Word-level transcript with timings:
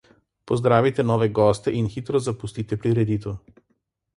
Pozdravite 0.51 1.03
nove 1.09 1.27
goste 1.39 1.73
in 1.81 1.91
hitro 1.97 2.23
zapustite 2.29 2.81
prireditev. 2.87 3.39